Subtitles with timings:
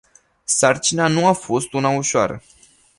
[0.45, 2.41] Sarcina nu a fost una ușoară.